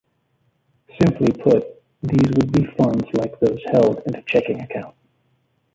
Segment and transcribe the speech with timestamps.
[0.99, 1.63] Simply put,
[2.01, 4.95] these would be funds like those held in a checking account.